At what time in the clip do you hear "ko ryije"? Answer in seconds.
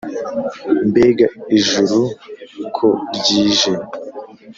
2.75-3.71